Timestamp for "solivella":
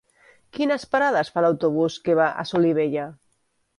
2.53-3.05